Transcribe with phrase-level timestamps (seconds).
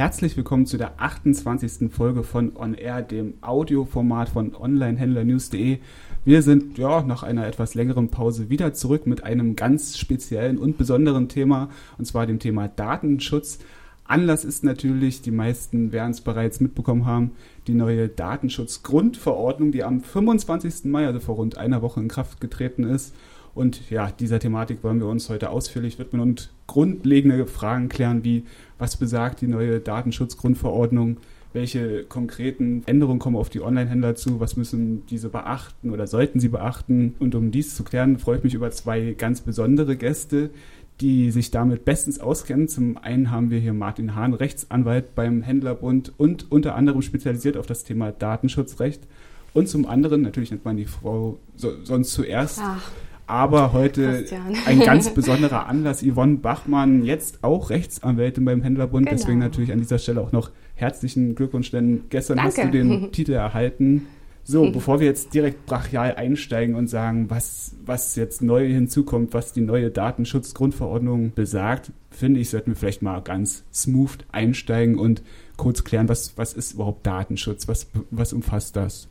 [0.00, 1.92] Herzlich willkommen zu der 28.
[1.92, 5.76] Folge von On Air, dem Audioformat von Onlinehändlernews.de.
[6.24, 10.78] Wir sind ja nach einer etwas längeren Pause wieder zurück mit einem ganz speziellen und
[10.78, 11.68] besonderen Thema,
[11.98, 13.58] und zwar dem Thema Datenschutz.
[14.04, 17.32] Anlass ist natürlich, die meisten werden es bereits mitbekommen haben,
[17.66, 20.86] die neue Datenschutzgrundverordnung, die am 25.
[20.86, 23.14] Mai, also vor rund einer Woche in Kraft getreten ist.
[23.54, 28.44] Und ja, dieser Thematik wollen wir uns heute ausführlich widmen und grundlegende Fragen klären, wie
[28.78, 31.18] was besagt die neue Datenschutzgrundverordnung,
[31.52, 36.48] welche konkreten Änderungen kommen auf die Online-Händler zu, was müssen diese beachten oder sollten sie
[36.48, 37.16] beachten.
[37.18, 40.50] Und um dies zu klären, freue ich mich über zwei ganz besondere Gäste,
[41.00, 42.68] die sich damit bestens auskennen.
[42.68, 47.66] Zum einen haben wir hier Martin Hahn, Rechtsanwalt beim Händlerbund und unter anderem spezialisiert auf
[47.66, 49.02] das Thema Datenschutzrecht.
[49.52, 52.92] Und zum anderen, natürlich nennt man die Frau so, sonst zuerst, Ach.
[53.30, 54.26] Aber heute
[54.66, 56.02] ein ganz besonderer Anlass.
[56.02, 59.06] Yvonne Bachmann, jetzt auch Rechtsanwältin beim Händlerbund.
[59.06, 59.16] Genau.
[59.16, 62.62] Deswegen natürlich an dieser Stelle auch noch herzlichen Glückwunsch, denn gestern Danke.
[62.62, 64.06] hast du den Titel erhalten.
[64.42, 64.72] So, mhm.
[64.72, 69.60] bevor wir jetzt direkt brachial einsteigen und sagen, was, was jetzt neu hinzukommt, was die
[69.60, 75.22] neue Datenschutzgrundverordnung besagt, finde ich, sollten wir vielleicht mal ganz smooth einsteigen und
[75.56, 79.08] kurz klären, was, was ist überhaupt Datenschutz, was, was umfasst das?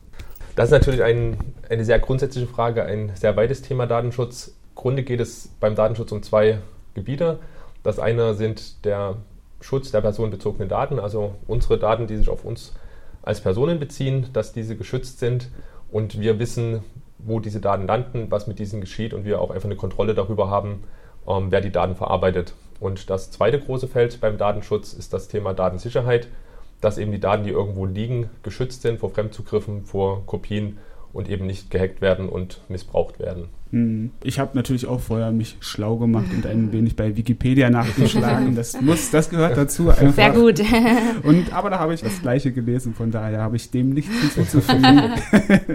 [0.60, 1.38] Das ist natürlich ein,
[1.70, 4.54] eine sehr grundsätzliche Frage, ein sehr weites Thema Datenschutz.
[4.74, 6.58] Grunde geht es beim Datenschutz um zwei
[6.92, 7.38] Gebiete.
[7.82, 9.16] Das eine sind der
[9.62, 12.74] Schutz der personenbezogenen Daten, also unsere Daten, die sich auf uns
[13.22, 15.48] als Personen beziehen, dass diese geschützt sind
[15.90, 16.84] und wir wissen,
[17.16, 20.50] wo diese Daten landen, was mit diesen geschieht und wir auch einfach eine Kontrolle darüber
[20.50, 20.84] haben,
[21.26, 22.52] ähm, wer die Daten verarbeitet.
[22.80, 26.28] Und das zweite große Feld beim Datenschutz ist das Thema Datensicherheit,
[26.80, 30.78] dass eben die Daten, die irgendwo liegen, geschützt sind vor Fremdzugriffen, vor Kopien
[31.12, 33.48] und eben nicht gehackt werden und missbraucht werden.
[33.70, 34.10] Hm.
[34.24, 38.56] Ich habe natürlich auch vorher mich schlau gemacht und ein wenig bei Wikipedia nachgeschlagen.
[38.56, 40.14] Das muss, das gehört dazu einfach.
[40.14, 40.60] Sehr gut.
[41.22, 45.12] Und aber da habe ich das Gleiche gelesen, von daher habe ich dem nichts hinzuzufügen.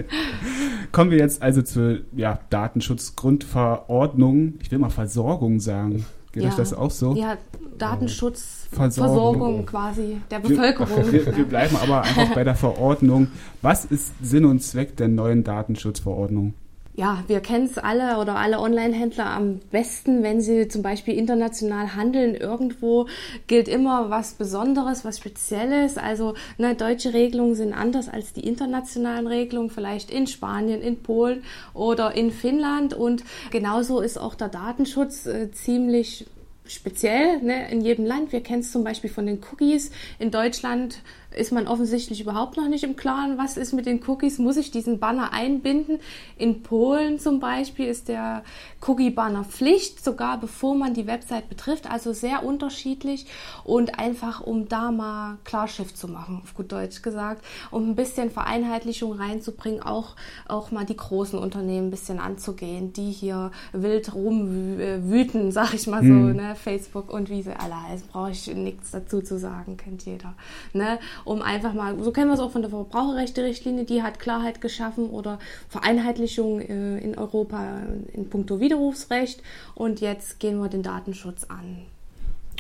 [0.92, 4.56] Kommen wir jetzt also zur ja, Datenschutzgrundverordnung.
[4.62, 6.06] Ich will mal Versorgung sagen.
[6.36, 6.50] Geht ja.
[6.50, 7.16] euch das auch so?
[7.16, 7.38] Ja,
[7.78, 11.10] Datenschutzversorgung quasi der Bevölkerung.
[11.10, 13.28] Wir, wir, bleiben aber einfach bei der Verordnung.
[13.62, 16.54] Was ist Sinn und Zweck der neuen Datenschutzverordnung?
[16.98, 21.96] Ja, wir kennen es alle oder alle Online-Händler am besten, wenn sie zum Beispiel international
[21.96, 22.36] handeln.
[22.36, 23.08] Irgendwo
[23.48, 25.98] gilt immer was Besonderes, was Spezielles.
[25.98, 31.44] Also ne, deutsche Regelungen sind anders als die internationalen Regelungen, vielleicht in Spanien, in Polen
[31.74, 32.94] oder in Finnland.
[32.94, 36.26] Und genauso ist auch der Datenschutz äh, ziemlich
[36.68, 38.32] speziell ne, in jedem Land.
[38.32, 39.92] Wir kennen es zum Beispiel von den Cookies.
[40.20, 41.02] In Deutschland
[41.36, 44.40] ist man offensichtlich überhaupt noch nicht im Klaren, was ist mit den Cookies.
[44.40, 46.00] Muss ich diesen Banner einbinden?
[46.38, 48.44] In Polen zum Beispiel ist der
[48.82, 51.90] Cookie-Banner Pflicht, sogar bevor man die Website betrifft.
[51.90, 53.26] Also sehr unterschiedlich
[53.64, 58.32] und einfach, um da mal Klarschiff zu machen, auf gut Deutsch gesagt, um ein bisschen
[58.32, 60.16] Vereinheitlichung reinzubringen, auch,
[60.48, 66.02] auch mal die großen Unternehmen ein bisschen anzugehen, die hier wild rumwüten, sag ich mal
[66.02, 66.36] so, hm.
[66.36, 66.55] ne?
[66.56, 70.34] Facebook und wie sie alle heißen, brauche ich nichts dazu zu sagen, kennt jeder.
[70.74, 71.00] Ne?
[71.24, 75.10] um einfach mal, so kennen wir es auch von der Verbraucherrechte-Richtlinie, die hat Klarheit geschaffen
[75.10, 75.40] oder
[75.70, 77.80] Vereinheitlichung äh, in Europa
[78.14, 79.42] in puncto Widerrufsrecht
[79.74, 81.84] und jetzt gehen wir den Datenschutz an.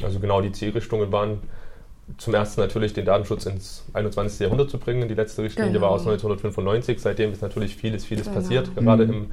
[0.03, 1.39] Also genau die Zielrichtungen waren
[2.17, 4.39] zum ersten natürlich den Datenschutz ins 21.
[4.39, 5.07] Jahrhundert zu bringen.
[5.07, 5.87] Die letzte Richtlinie genau.
[5.87, 6.99] war aus 1995.
[7.01, 8.39] Seitdem ist natürlich vieles, vieles genau.
[8.39, 9.13] passiert, gerade mhm.
[9.13, 9.31] im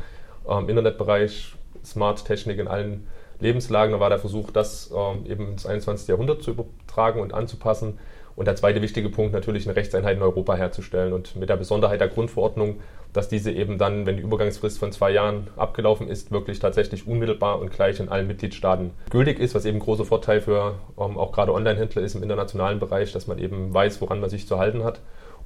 [0.49, 3.06] ähm, Internetbereich, Smart-Technik in allen
[3.43, 3.93] Lebenslagen.
[3.93, 6.09] Da war der Versuch, das ähm, eben ins 21.
[6.09, 7.99] Jahrhundert zu übertragen und anzupassen.
[8.35, 12.01] Und der zweite wichtige Punkt natürlich eine Rechtseinheit in Europa herzustellen und mit der Besonderheit
[12.01, 12.81] der Grundverordnung,
[13.13, 17.61] dass diese eben dann, wenn die Übergangsfrist von zwei Jahren abgelaufen ist, wirklich tatsächlich unmittelbar
[17.61, 21.33] und gleich in allen Mitgliedstaaten gültig ist, was eben ein großer Vorteil für ähm, auch
[21.33, 24.83] gerade Online-Händler ist im internationalen Bereich, dass man eben weiß, woran man sich zu halten
[24.83, 25.01] hat.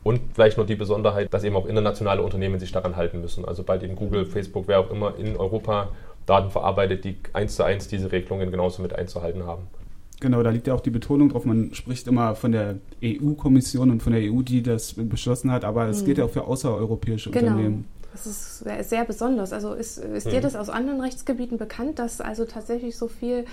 [0.05, 3.45] Und vielleicht noch die Besonderheit, dass eben auch internationale Unternehmen sich daran halten müssen.
[3.45, 5.89] Also bald eben Google, Facebook, wer auch immer in Europa
[6.27, 9.63] Daten verarbeitet, die eins zu eins diese Regelungen genauso mit einzuhalten haben.
[10.21, 11.45] Genau, da liegt ja auch die Betonung drauf.
[11.45, 15.87] Man spricht immer von der EU-Kommission und von der EU, die das beschlossen hat, aber
[15.89, 16.07] es mhm.
[16.07, 17.53] geht ja auch für außereuropäische genau.
[17.53, 17.85] Unternehmen.
[18.13, 19.53] Das ist sehr besonders.
[19.53, 20.31] Also ist, ist mhm.
[20.31, 23.45] dir das aus anderen Rechtsgebieten bekannt, dass also tatsächlich so viel,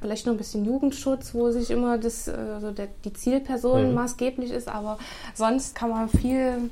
[0.00, 3.94] vielleicht noch ein bisschen Jugendschutz, wo sich immer das, also der, die Zielperson mhm.
[3.94, 4.98] maßgeblich ist, aber
[5.34, 6.70] sonst kann man viel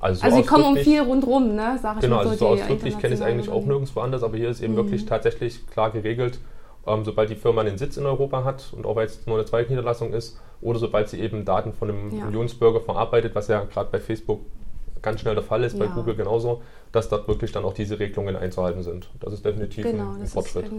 [0.00, 1.78] also, so also sie kommen um viel rundrum, ne?
[1.80, 2.30] Sag ich genau, mal so.
[2.30, 4.78] Also so ausdrücklich kenne ich es eigentlich auch nirgendwo anders, aber hier ist eben mhm.
[4.78, 6.38] wirklich tatsächlich klar geregelt,
[6.86, 9.44] ähm, sobald die Firma einen Sitz in Europa hat und auch weil es nur eine
[9.44, 12.26] Zweigniederlassung ist, oder sobald sie eben Daten von einem ja.
[12.26, 14.40] Unionsbürger verarbeitet, was ja gerade bei Facebook
[15.02, 15.86] ganz schnell der Fall ist, ja.
[15.86, 16.62] bei Google genauso,
[16.92, 19.08] dass dort wirklich dann auch diese Regelungen einzuhalten sind.
[19.20, 20.70] Das ist definitiv genau, ein, ein Fortschritt.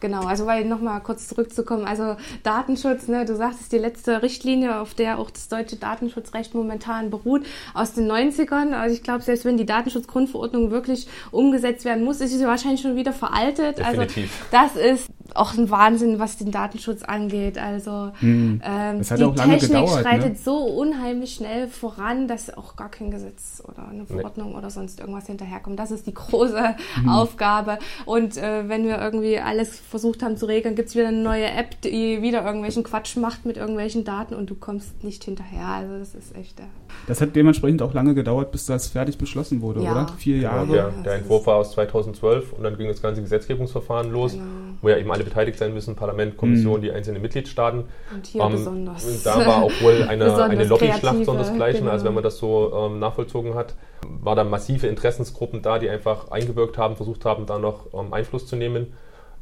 [0.00, 4.94] Genau, also weil nochmal kurz zurückzukommen, also Datenschutz, ne, du sagtest die letzte Richtlinie, auf
[4.94, 7.44] der auch das deutsche Datenschutzrecht momentan beruht,
[7.74, 8.74] aus den 90ern.
[8.74, 12.94] Also ich glaube, selbst wenn die Datenschutzgrundverordnung wirklich umgesetzt werden muss, ist sie wahrscheinlich schon
[12.94, 13.80] wieder veraltet.
[13.80, 14.46] Also Definitiv.
[14.52, 17.58] Also das ist auch ein Wahnsinn, was den Datenschutz angeht.
[17.58, 18.60] Also hm.
[18.64, 20.02] ähm, die Technik gedauert, ne?
[20.02, 20.38] schreitet ne?
[20.42, 24.56] so unheimlich schnell voran, dass auch gar kein Gesetz oder eine Verordnung nee.
[24.56, 25.78] oder sonst irgendwas hinterherkommt.
[25.78, 27.08] Das ist die große hm.
[27.08, 27.78] Aufgabe.
[28.04, 31.50] Und äh, wenn wir irgendwie alles versucht haben zu regeln, gibt es wieder eine neue
[31.50, 35.66] App, die wieder irgendwelchen Quatsch macht mit irgendwelchen Daten und du kommst nicht hinterher.
[35.66, 36.60] Also das ist echt.
[36.60, 36.64] Äh
[37.08, 39.92] das hat dementsprechend auch lange gedauert, bis das fertig beschlossen wurde, ja.
[39.92, 40.08] oder?
[40.18, 40.66] Vier Jahre.
[40.66, 44.44] Genau, ja, der Entwurf war aus 2012 und dann ging das ganze Gesetzgebungsverfahren los, genau.
[44.82, 46.82] wo ja eben alle beteiligt sein müssen, Parlament, Kommission, mhm.
[46.82, 47.84] die einzelnen Mitgliedstaaten.
[48.14, 49.22] Und hier ähm, besonders.
[49.22, 51.92] Da war auch wohl eine, eine Lobbyschlacht sondersgleichen, genau.
[51.92, 56.30] also wenn man das so ähm, nachvollzogen hat, war da massive Interessensgruppen da, die einfach
[56.30, 58.92] eingewirkt haben, versucht haben, da noch ähm, Einfluss zu nehmen.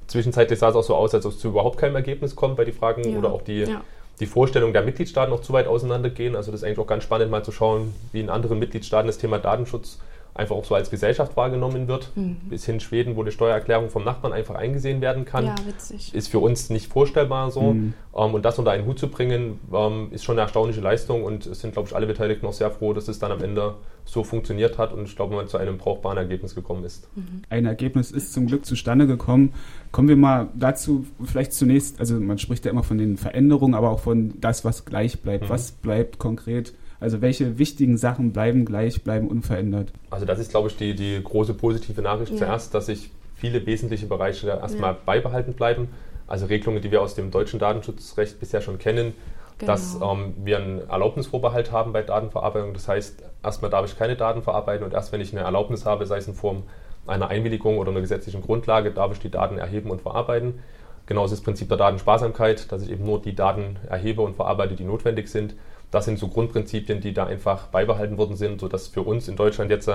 [0.06, 2.64] Zwischenzeitlich sah es auch so aus, als ob es zu überhaupt keinem Ergebnis kommt bei
[2.64, 3.18] den Fragen ja.
[3.18, 3.80] oder auch die, ja.
[4.20, 6.36] Die Vorstellung der Mitgliedstaaten noch zu weit auseinandergehen.
[6.36, 9.18] Also das ist eigentlich auch ganz spannend, mal zu schauen, wie in anderen Mitgliedstaaten das
[9.18, 9.98] Thema Datenschutz
[10.36, 12.12] einfach auch so als Gesellschaft wahrgenommen wird.
[12.14, 12.36] Mhm.
[12.48, 15.46] Bis hin Schweden, wo eine Steuererklärung vom Nachbarn einfach eingesehen werden kann.
[15.46, 16.14] Ja, witzig.
[16.14, 17.72] Ist für uns nicht vorstellbar so.
[17.72, 17.94] Mhm.
[18.14, 21.46] Ähm, und das unter einen Hut zu bringen, ähm, ist schon eine erstaunliche Leistung und
[21.46, 23.74] es sind, glaube ich, alle Beteiligten auch sehr froh, dass es dann am Ende
[24.04, 27.08] so funktioniert hat und ich glaube, man zu einem brauchbaren Ergebnis gekommen ist.
[27.16, 27.42] Mhm.
[27.50, 29.52] Ein Ergebnis ist zum Glück zustande gekommen.
[29.90, 33.90] Kommen wir mal dazu, vielleicht zunächst, also man spricht ja immer von den Veränderungen, aber
[33.90, 35.44] auch von das, was gleich bleibt.
[35.44, 35.48] Mhm.
[35.48, 36.72] Was bleibt konkret?
[37.00, 39.92] Also welche wichtigen Sachen bleiben gleich, bleiben unverändert?
[40.10, 42.38] Also das ist, glaube ich, die, die große positive Nachricht ja.
[42.38, 44.98] zuerst, dass sich viele wesentliche Bereiche erstmal ja.
[45.04, 45.88] beibehalten bleiben.
[46.26, 49.12] Also Regelungen, die wir aus dem deutschen Datenschutzrecht bisher schon kennen,
[49.58, 49.72] Genau.
[49.72, 52.74] dass ähm, wir einen Erlaubnisvorbehalt haben bei Datenverarbeitung.
[52.74, 56.04] Das heißt, erstmal darf ich keine Daten verarbeiten und erst wenn ich eine Erlaubnis habe,
[56.04, 56.64] sei es in Form
[57.06, 60.58] einer Einwilligung oder einer gesetzlichen Grundlage, darf ich die Daten erheben und verarbeiten.
[61.06, 64.84] Genauso das Prinzip der Datensparsamkeit, dass ich eben nur die Daten erhebe und verarbeite, die
[64.84, 65.54] notwendig sind.
[65.90, 69.70] Das sind so Grundprinzipien, die da einfach beibehalten worden sind, sodass für uns in Deutschland
[69.70, 69.88] jetzt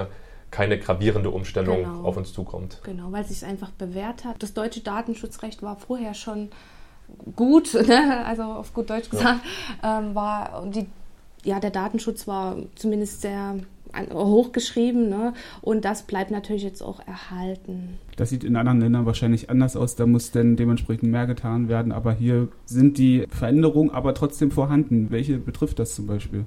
[0.51, 2.03] keine gravierende Umstellung genau.
[2.03, 2.79] auf uns zukommt.
[2.83, 4.43] Genau, weil es sich einfach bewährt hat.
[4.43, 6.49] Das deutsche Datenschutzrecht war vorher schon
[7.35, 8.25] gut, ne?
[8.25, 9.41] also auf gut Deutsch gesagt,
[9.81, 9.99] ja.
[9.99, 10.87] ähm, war die,
[11.43, 13.55] ja, der Datenschutz war zumindest sehr
[14.13, 15.33] hochgeschrieben ne?
[15.61, 17.97] und das bleibt natürlich jetzt auch erhalten.
[18.15, 21.91] Das sieht in anderen Ländern wahrscheinlich anders aus, da muss dann dementsprechend mehr getan werden,
[21.91, 25.11] aber hier sind die Veränderungen aber trotzdem vorhanden.
[25.11, 26.45] Welche betrifft das zum Beispiel?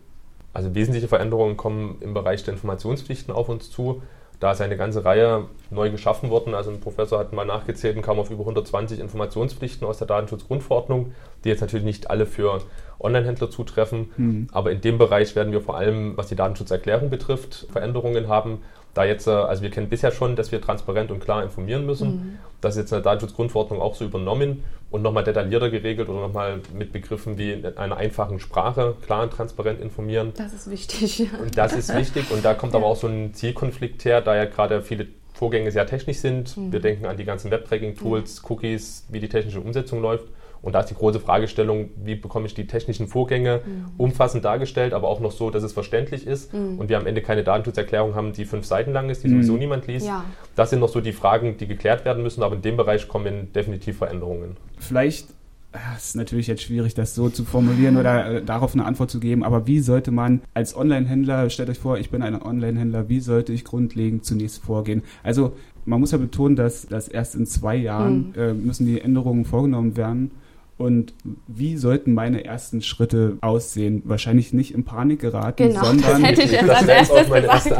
[0.52, 4.02] Also wesentliche Veränderungen kommen im Bereich der Informationspflichten auf uns zu.
[4.44, 6.54] Da ist eine ganze Reihe neu geschaffen worden.
[6.54, 11.14] Also ein Professor hat mal nachgezählt und kam auf über 120 Informationspflichten aus der Datenschutzgrundverordnung,
[11.42, 12.60] die jetzt natürlich nicht alle für
[13.00, 14.10] Online-Händler zutreffen.
[14.18, 14.48] Mhm.
[14.52, 18.58] Aber in dem Bereich werden wir vor allem, was die Datenschutzerklärung betrifft, Veränderungen haben.
[18.94, 22.08] Da jetzt, äh, also wir kennen bisher schon, dass wir transparent und klar informieren müssen.
[22.08, 22.38] Mhm.
[22.60, 26.60] Das ist jetzt in der Datenschutzgrundverordnung auch so übernommen und nochmal detaillierter geregelt oder nochmal
[26.72, 30.32] mit Begriffen wie in einer einfachen Sprache klar und transparent informieren.
[30.36, 31.28] Das ist wichtig.
[31.40, 32.78] Und das ist wichtig und da kommt ja.
[32.78, 36.56] aber auch so ein Zielkonflikt her, da ja gerade viele Vorgänge sehr technisch sind.
[36.56, 36.72] Mhm.
[36.72, 38.46] Wir denken an die ganzen Web-Tracking-Tools, mhm.
[38.48, 40.26] Cookies, wie die technische Umsetzung läuft.
[40.64, 43.84] Und da ist die große Fragestellung, wie bekomme ich die technischen Vorgänge mhm.
[43.98, 46.78] umfassend dargestellt, aber auch noch so, dass es verständlich ist mhm.
[46.78, 49.42] und wir am Ende keine Datenschutzerklärung haben, die fünf Seiten lang ist, die mhm.
[49.42, 50.06] sowieso niemand liest.
[50.06, 50.24] Ja.
[50.56, 53.52] Das sind noch so die Fragen, die geklärt werden müssen, aber in dem Bereich kommen
[53.52, 54.56] definitiv Veränderungen.
[54.78, 55.26] Vielleicht
[55.72, 59.10] ah, es ist natürlich jetzt schwierig, das so zu formulieren oder äh, darauf eine Antwort
[59.10, 63.10] zu geben, aber wie sollte man als Online-Händler, stellt euch vor, ich bin ein Online-Händler,
[63.10, 65.02] wie sollte ich grundlegend zunächst vorgehen?
[65.22, 65.52] Also
[65.84, 68.34] man muss ja betonen, dass, dass erst in zwei Jahren mhm.
[68.42, 70.30] äh, müssen die Änderungen vorgenommen werden
[70.76, 71.14] und
[71.46, 74.02] wie sollten meine ersten Schritte aussehen?
[74.06, 77.78] Wahrscheinlich nicht in Panik geraten, genau, sondern das hätte ich jetzt als erstes meine erste.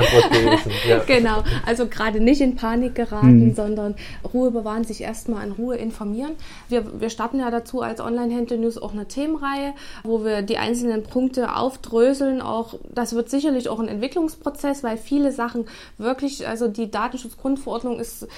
[0.88, 1.02] Ja.
[1.06, 3.54] Genau, also gerade nicht in Panik geraten, hm.
[3.54, 3.94] sondern
[4.32, 6.32] Ruhe bewahren, sich erstmal in Ruhe informieren.
[6.68, 9.74] Wir, wir starten ja dazu als Online-Händler News auch eine Themenreihe,
[10.04, 12.40] wo wir die einzelnen Punkte aufdröseln.
[12.40, 15.66] Auch das wird sicherlich auch ein Entwicklungsprozess, weil viele Sachen
[15.98, 18.28] wirklich, also die Datenschutzgrundverordnung ist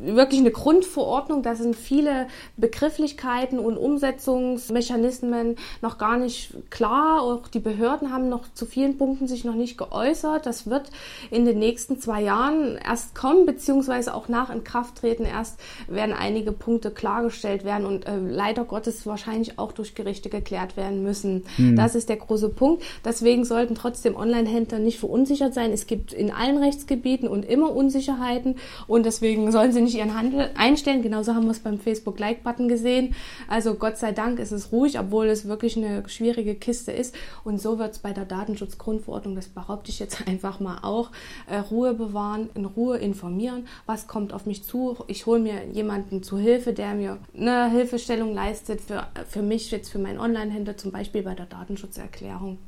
[0.00, 1.42] wirklich eine Grundverordnung.
[1.42, 7.22] Da sind viele Begrifflichkeiten und Umsetzungen Umsetzungsmechanismen noch gar nicht klar.
[7.22, 10.46] Auch die Behörden haben noch zu vielen Punkten sich noch nicht geäußert.
[10.46, 10.90] Das wird
[11.30, 15.58] in den nächsten zwei Jahren erst kommen, beziehungsweise auch nach Inkrafttreten erst
[15.88, 21.02] werden einige Punkte klargestellt werden und äh, leider Gottes wahrscheinlich auch durch Gerichte geklärt werden
[21.02, 21.44] müssen.
[21.56, 21.76] Mhm.
[21.76, 22.82] Das ist der große Punkt.
[23.04, 25.72] Deswegen sollten trotzdem Online-Händler nicht verunsichert sein.
[25.72, 28.56] Es gibt in allen Rechtsgebieten und immer Unsicherheiten
[28.86, 31.02] und deswegen sollen sie nicht ihren Handel einstellen.
[31.02, 33.14] Genauso haben wir es beim Facebook-Like-Button gesehen.
[33.48, 37.14] Also Gott Gott sei Dank ist es ruhig, obwohl es wirklich eine schwierige Kiste ist.
[37.44, 41.12] Und so wird es bei der Datenschutzgrundverordnung, das behaupte ich jetzt einfach mal auch,
[41.48, 44.96] äh, Ruhe bewahren, in Ruhe informieren, was kommt auf mich zu.
[45.06, 49.90] Ich hole mir jemanden zu Hilfe, der mir eine Hilfestellung leistet für, für mich jetzt
[49.90, 52.58] für meinen Online-Händler, zum Beispiel bei der Datenschutzerklärung.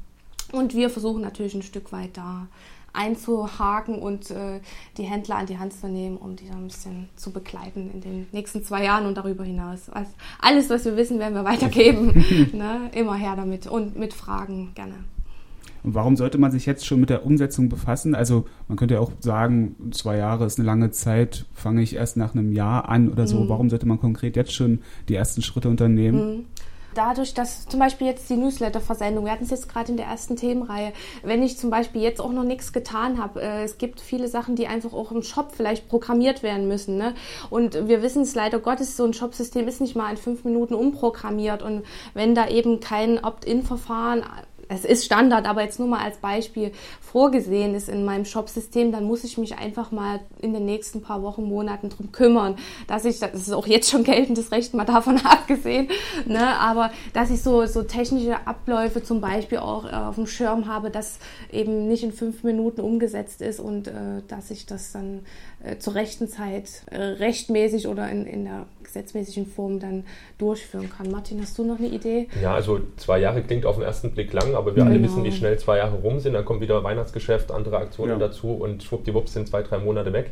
[0.52, 2.46] Und wir versuchen natürlich ein Stück weit da
[2.96, 4.60] einzuhaken und äh,
[4.96, 8.00] die Händler an die Hand zu nehmen, um die dann ein bisschen zu begleiten in
[8.00, 9.90] den nächsten zwei Jahren und darüber hinaus.
[9.90, 10.10] Also
[10.40, 12.24] alles, was wir wissen, werden wir weitergeben.
[12.52, 12.90] ne?
[12.94, 14.94] Immer her damit und mit Fragen gerne.
[15.82, 18.16] Und warum sollte man sich jetzt schon mit der Umsetzung befassen?
[18.16, 22.16] Also man könnte ja auch sagen, zwei Jahre ist eine lange Zeit, fange ich erst
[22.16, 23.44] nach einem Jahr an oder so.
[23.44, 23.48] Mhm.
[23.48, 26.38] Warum sollte man konkret jetzt schon die ersten Schritte unternehmen?
[26.38, 26.44] Mhm
[26.96, 30.36] dadurch, dass zum Beispiel jetzt die Newsletter-Versendung, wir hatten es jetzt gerade in der ersten
[30.36, 34.28] Themenreihe, wenn ich zum Beispiel jetzt auch noch nichts getan habe, äh, es gibt viele
[34.28, 36.96] Sachen, die einfach auch im Shop vielleicht programmiert werden müssen.
[36.96, 37.14] Ne?
[37.50, 40.74] Und wir wissen es leider Gottes, so ein Shop-System ist nicht mal in fünf Minuten
[40.74, 41.62] umprogrammiert.
[41.62, 41.84] Und
[42.14, 44.24] wenn da eben kein Opt-in-Verfahren
[44.68, 49.04] es ist Standard, aber jetzt nur mal als Beispiel vorgesehen ist in meinem Shop-System, dann
[49.04, 52.56] muss ich mich einfach mal in den nächsten paar Wochen, Monaten drum kümmern,
[52.86, 55.88] dass ich, das ist auch jetzt schon geltendes Recht, mal davon abgesehen,
[56.26, 60.66] ne, aber dass ich so, so technische Abläufe zum Beispiel auch äh, auf dem Schirm
[60.66, 61.18] habe, dass
[61.52, 65.20] eben nicht in fünf Minuten umgesetzt ist und äh, dass ich das dann
[65.66, 70.04] äh, zur rechten Zeit äh, rechtmäßig oder in, in der gesetzmäßigen Form dann
[70.38, 71.10] durchführen kann.
[71.10, 72.28] Martin, hast du noch eine Idee?
[72.40, 74.94] Ja, also zwei Jahre klingt auf den ersten Blick lang, aber wir genau.
[74.94, 76.34] alle wissen, wie schnell zwei Jahre rum sind.
[76.34, 78.26] Dann kommt wieder Weihnachtsgeschäft, andere Aktionen ja.
[78.26, 80.30] dazu und schwuppdiwupps sind zwei, drei Monate weg.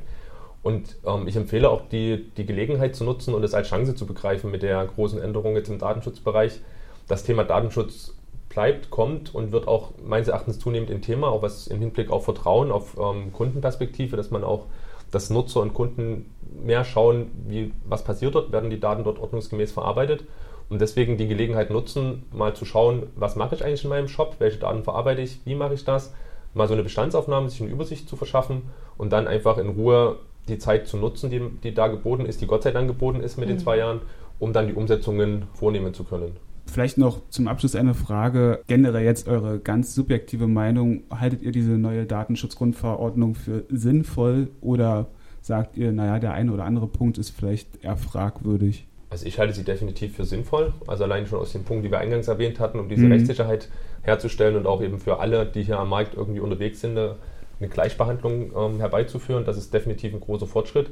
[0.63, 4.07] Und ähm, ich empfehle auch die, die Gelegenheit zu nutzen und es als Chance zu
[4.07, 6.61] begreifen mit der großen Änderung jetzt im Datenschutzbereich.
[7.07, 8.15] Das Thema Datenschutz
[8.49, 12.25] bleibt, kommt und wird auch meines Erachtens zunehmend ein Thema, auch was im Hinblick auf
[12.25, 14.67] Vertrauen, auf ähm, Kundenperspektive, dass man auch,
[15.15, 19.73] dass Nutzer und Kunden mehr schauen, wie, was passiert dort, werden die Daten dort ordnungsgemäß
[19.73, 20.25] verarbeitet
[20.69, 24.37] und deswegen die Gelegenheit nutzen, mal zu schauen, was mache ich eigentlich in meinem Shop,
[24.39, 26.13] welche Daten verarbeite ich, wie mache ich das,
[26.55, 28.63] mal so eine Bestandsaufnahme, sich eine Übersicht zu verschaffen
[28.97, 30.19] und dann einfach in Ruhe
[30.49, 33.39] die Zeit zu nutzen, die, die da geboten ist, die Gott sei Dank geboten ist
[33.39, 33.53] mit mhm.
[33.53, 34.01] den zwei Jahren,
[34.39, 36.37] um dann die Umsetzungen vornehmen zu können.
[36.67, 38.63] Vielleicht noch zum Abschluss eine Frage.
[38.67, 41.05] Generell jetzt eure ganz subjektive Meinung.
[41.11, 45.07] Haltet ihr diese neue Datenschutzgrundverordnung für sinnvoll oder
[45.41, 48.87] sagt ihr, naja, der eine oder andere Punkt ist vielleicht eher fragwürdig?
[49.11, 50.73] Also ich halte sie definitiv für sinnvoll.
[50.87, 53.13] Also allein schon aus dem Punkt, die wir eingangs erwähnt hatten, um diese mhm.
[53.13, 53.69] Rechtssicherheit
[54.03, 57.17] herzustellen und auch eben für alle, die hier am Markt irgendwie unterwegs sind, eine,
[57.61, 59.45] eine Gleichbehandlung ähm, herbeizuführen.
[59.45, 60.91] Das ist definitiv ein großer Fortschritt.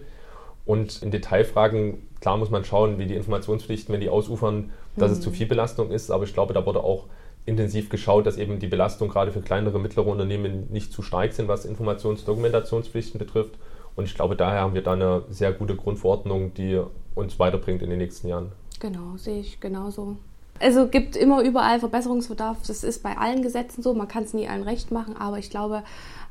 [0.64, 5.16] Und in Detailfragen, klar muss man schauen, wie die Informationspflichten, wenn die ausufern, dass mhm.
[5.16, 6.10] es zu viel Belastung ist.
[6.10, 7.06] Aber ich glaube, da wurde auch
[7.44, 11.48] intensiv geschaut, dass eben die Belastung gerade für kleinere, mittlere Unternehmen nicht zu stark sind,
[11.48, 13.58] was Informations- Dokumentationspflichten betrifft.
[13.96, 16.80] Und ich glaube, daher haben wir da eine sehr gute Grundverordnung, die
[17.14, 18.52] uns weiterbringt in den nächsten Jahren.
[18.80, 20.16] Genau, sehe ich genauso.
[20.60, 22.58] Also gibt immer überall Verbesserungsbedarf.
[22.66, 23.94] Das ist bei allen Gesetzen so.
[23.94, 25.82] Man kann es nie allen recht machen, aber ich glaube,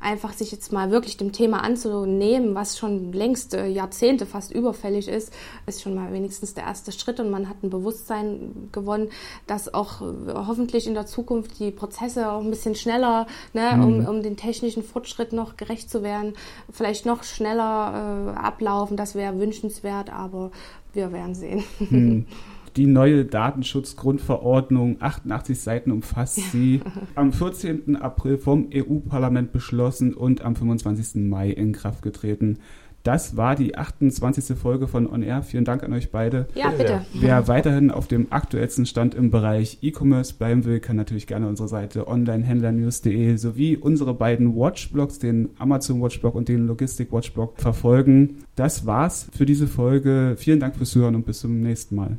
[0.02, 5.32] einfach sich jetzt mal wirklich dem Thema anzunehmen, was schon längst Jahrzehnte fast überfällig ist,
[5.66, 9.10] ist schon mal wenigstens der erste Schritt und man hat ein Bewusstsein gewonnen,
[9.46, 13.84] dass auch hoffentlich in der Zukunft die Prozesse auch ein bisschen schneller, ne, mhm.
[13.84, 16.34] um, um den technischen Fortschritt noch gerecht zu werden,
[16.70, 18.96] vielleicht noch schneller äh, ablaufen.
[18.96, 20.50] Das wäre wünschenswert, aber
[20.92, 21.64] wir werden sehen.
[21.78, 22.26] Mhm.
[22.76, 26.80] Die neue Datenschutzgrundverordnung, 88 Seiten umfasst sie,
[27.14, 27.96] am 14.
[27.96, 31.22] April vom EU-Parlament beschlossen und am 25.
[31.28, 32.58] Mai in Kraft getreten.
[33.02, 34.56] Das war die 28.
[34.56, 35.42] Folge von On Air.
[35.42, 36.46] Vielen Dank an euch beide.
[36.54, 37.04] Ja, bitte.
[37.12, 41.68] Wer weiterhin auf dem aktuellsten Stand im Bereich E-Commerce bleiben will, kann natürlich gerne unsere
[41.68, 48.44] Seite onlinehändlernews.de sowie unsere beiden Watchblogs, den Amazon Watchblog und den Logistik Watchblog verfolgen.
[48.54, 50.36] Das war's für diese Folge.
[50.38, 52.18] Vielen Dank fürs Hören und bis zum nächsten Mal.